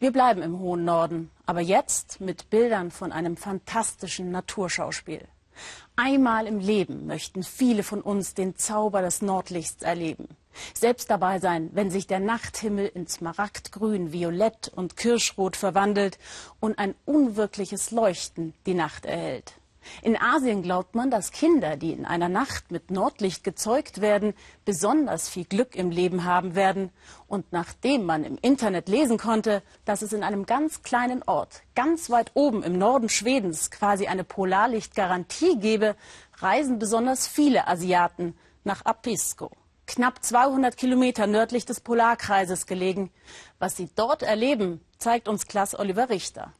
[0.00, 5.28] Wir bleiben im hohen Norden, aber jetzt mit Bildern von einem fantastischen Naturschauspiel.
[5.94, 10.26] Einmal im Leben möchten viele von uns den Zauber des Nordlichts erleben.
[10.72, 16.18] Selbst dabei sein, wenn sich der Nachthimmel in Smaragdgrün, Violett und Kirschrot verwandelt
[16.60, 19.59] und ein unwirkliches Leuchten die Nacht erhält.
[20.02, 25.28] In Asien glaubt man, dass Kinder, die in einer Nacht mit Nordlicht gezeugt werden, besonders
[25.28, 26.90] viel Glück im Leben haben werden.
[27.26, 32.10] Und nachdem man im Internet lesen konnte, dass es in einem ganz kleinen Ort, ganz
[32.10, 35.96] weit oben im Norden Schwedens, quasi eine Polarlichtgarantie gebe,
[36.38, 39.50] reisen besonders viele Asiaten nach Apisko.
[39.86, 43.10] Knapp 200 Kilometer nördlich des Polarkreises gelegen.
[43.58, 46.52] Was sie dort erleben, zeigt uns Klaas Oliver Richter.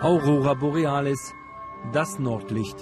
[0.00, 1.34] Aurora Borealis,
[1.92, 2.76] das Nordlicht.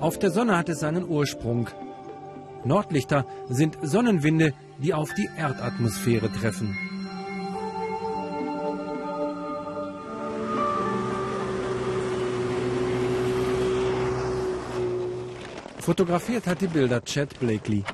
[0.00, 1.68] Auf der Sonne hat es seinen Ursprung.
[2.64, 6.74] Nordlichter sind Sonnenwinde, die auf die Erdatmosphäre treffen.
[15.80, 17.84] Fotografiert hat die Bilder Chad Blakely.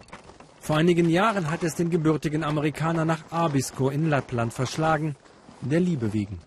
[0.60, 5.16] Vor einigen Jahren hat es den gebürtigen Amerikaner nach Abisko in Lappland verschlagen,
[5.60, 6.38] der Liebe wegen.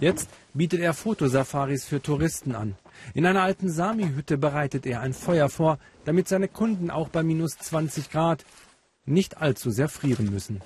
[0.00, 2.74] Jetzt bietet er Fotosafaris für Touristen an.
[3.12, 7.58] In einer alten Sami-Hütte bereitet er ein Feuer vor, damit seine Kunden auch bei minus
[7.58, 8.44] 20 Grad
[9.04, 10.62] nicht allzu sehr frieren müssen.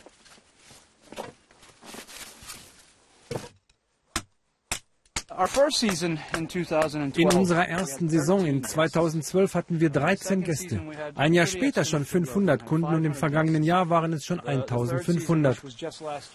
[7.16, 10.80] In unserer ersten Saison in 2012 hatten wir 13 Gäste.
[11.16, 15.58] Ein Jahr später schon 500 Kunden und im vergangenen Jahr waren es schon 1500.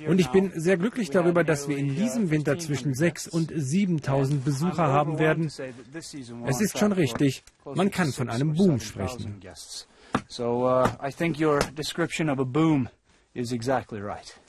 [0.06, 4.44] Und ich bin sehr glücklich darüber, dass wir in diesem Winter zwischen 6 und 7000
[4.44, 5.50] Besucher haben werden.
[6.48, 9.42] Es ist schon richtig, man kann von einem Boom sprechen.
[10.28, 12.90] So uh, I think your description of a boom
[13.34, 14.40] is exactly right.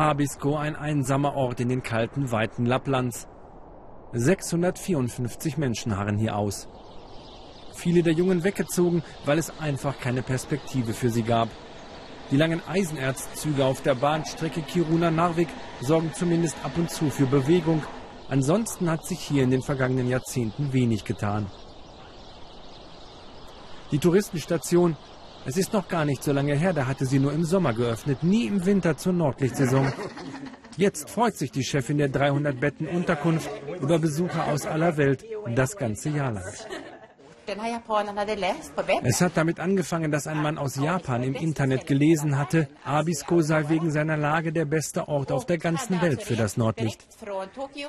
[0.00, 3.28] Abisko ein einsamer Ort in den kalten Weiten Lapplands.
[4.14, 6.68] 654 Menschen harren hier aus.
[7.74, 11.50] Viele der Jungen weggezogen, weil es einfach keine Perspektive für sie gab.
[12.30, 15.48] Die langen Eisenerzzüge auf der Bahnstrecke Kiruna-Narvik
[15.82, 17.82] sorgen zumindest ab und zu für Bewegung.
[18.30, 21.50] Ansonsten hat sich hier in den vergangenen Jahrzehnten wenig getan.
[23.92, 24.96] Die Touristenstation
[25.46, 28.22] es ist noch gar nicht so lange her, da hatte sie nur im Sommer geöffnet,
[28.22, 29.92] nie im Winter zur Nordlichtsaison.
[30.76, 33.50] Jetzt freut sich die Chefin der 300 Betten Unterkunft
[33.80, 35.24] über Besucher aus aller Welt
[35.54, 36.54] das ganze Jahr lang.
[39.02, 43.68] Es hat damit angefangen, dass ein Mann aus Japan im Internet gelesen hatte, Abisko sei
[43.68, 47.04] wegen seiner Lage der beste Ort auf der ganzen Welt für das Nordlicht.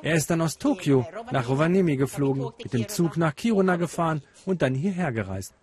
[0.01, 4.61] Er ist dann aus Tokio nach Rovaniemi geflogen, mit dem Zug nach Kiruna gefahren und
[4.63, 5.53] dann hierher gereist.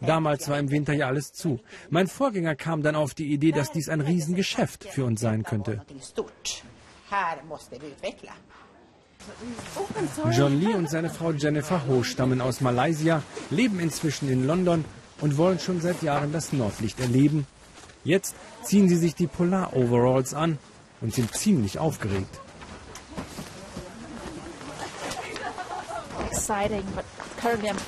[0.00, 1.60] Damals war im Winter ja alles zu.
[1.90, 5.82] Mein Vorgänger kam dann auf die Idee, dass dies ein Riesengeschäft für uns sein könnte.
[10.32, 14.84] John Lee und seine Frau Jennifer Ho stammen aus Malaysia, leben inzwischen in London
[15.20, 17.46] und wollen schon seit Jahren das Nordlicht erleben.
[18.04, 18.34] Jetzt
[18.64, 20.58] ziehen sie sich die Polar-Overalls an
[21.00, 22.40] und sind ziemlich aufgeregt.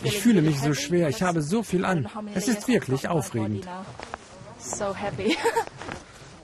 [0.03, 1.09] Ich fühle mich so schwer.
[1.09, 2.09] Ich habe so viel an.
[2.34, 3.66] Es ist wirklich aufregend.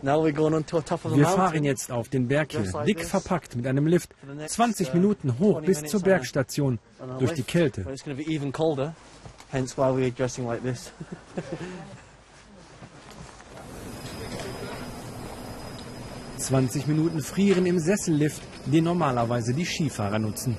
[0.02, 4.14] Wir fahren jetzt auf den Berg hier, dick verpackt mit einem Lift,
[4.46, 6.78] 20 Minuten hoch bis zur Bergstation
[7.18, 7.84] durch die Kälte.
[16.38, 20.56] Zwanzig Minuten frieren im Sessellift, den normalerweise die Skifahrer nutzen.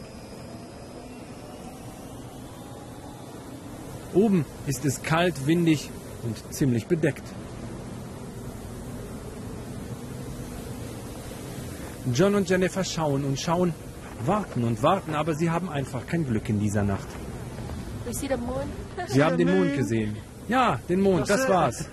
[4.13, 5.89] Oben ist es kalt, windig
[6.23, 7.23] und ziemlich bedeckt.
[12.13, 13.73] John und Jennifer schauen und schauen,
[14.25, 17.07] warten und warten, aber sie haben einfach kein Glück in dieser Nacht.
[18.09, 20.17] Sie haben den Mond gesehen.
[20.47, 21.85] Ja, den Mond, das war's.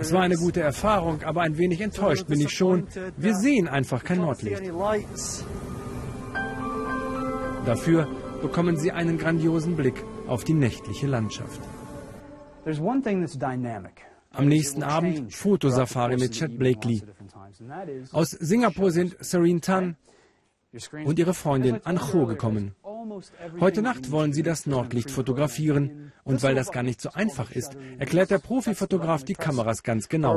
[0.00, 2.88] Es war eine gute Erfahrung, aber ein wenig enttäuscht bin ich schon.
[3.16, 4.62] Wir sehen einfach kein Nordlicht.
[7.64, 8.08] Dafür
[8.42, 11.60] bekommen sie einen grandiosen Blick auf die nächtliche Landschaft.
[14.30, 17.02] Am nächsten Abend Fotosafari mit Chad Blakely.
[18.12, 19.96] Aus Singapur sind Serene Tan
[21.04, 22.74] und ihre Freundin Ancho gekommen.
[23.60, 26.12] Heute Nacht wollen sie das Nordlicht fotografieren.
[26.24, 30.36] Und weil das gar nicht so einfach ist, erklärt der Profifotograf die Kameras ganz genau.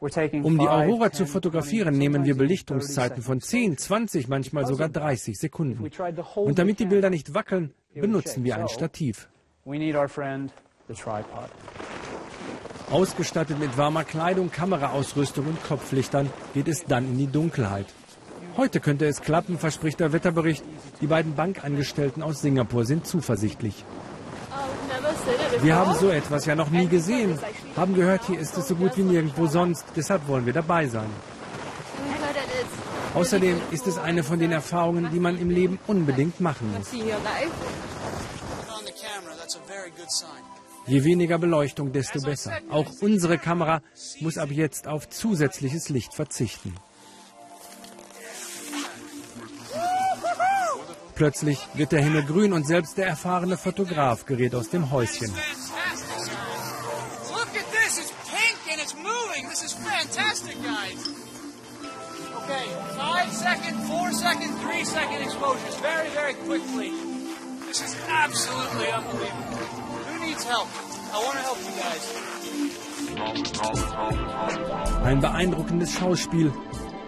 [0.00, 5.90] Um die Aurora zu fotografieren, nehmen wir Belichtungszeiten von 10, 20, manchmal sogar 30 Sekunden.
[6.36, 9.28] Und damit die Bilder nicht wackeln, benutzen wir ein Stativ.
[12.90, 17.86] Ausgestattet mit warmer Kleidung, Kameraausrüstung und Kopflichtern geht es dann in die Dunkelheit.
[18.56, 20.64] Heute könnte es klappen, verspricht der Wetterbericht.
[21.00, 23.84] Die beiden Bankangestellten aus Singapur sind zuversichtlich.
[25.60, 27.38] Wir haben so etwas ja noch nie gesehen.
[27.76, 29.84] Haben gehört, hier ist es so gut wie nirgendwo sonst.
[29.96, 31.10] Deshalb wollen wir dabei sein.
[33.14, 36.92] Außerdem ist es eine von den Erfahrungen, die man im Leben unbedingt machen muss.
[40.86, 42.58] Je weniger Beleuchtung, desto besser.
[42.70, 43.82] Auch unsere Kamera
[44.20, 46.74] muss ab jetzt auf zusätzliches Licht verzichten.
[51.18, 55.34] Plötzlich wird der Himmel grün und selbst der erfahrene Fotograf gerät aus dem Häuschen.
[75.02, 76.52] Ein beeindruckendes Schauspiel.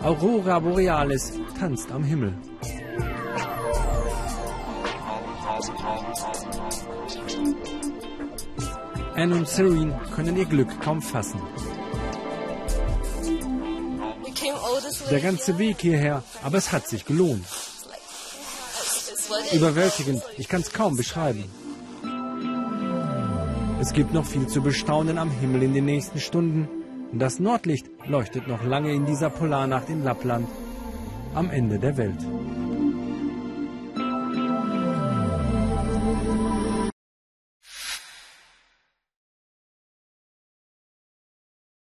[0.01, 2.35] Aurora Borealis tanzt am Himmel.
[9.15, 11.41] Anne und Serene können ihr Glück kaum fassen.
[15.11, 17.45] Der ganze Weg hierher, aber es hat sich gelohnt.
[19.53, 21.45] Überwältigend, ich kann es kaum beschreiben.
[23.81, 26.69] Es gibt noch viel zu bestaunen am Himmel in den nächsten Stunden.
[27.13, 30.49] Das Nordlicht leuchtet noch lange in dieser Polarnacht in Lappland,
[31.35, 32.21] am Ende der Welt.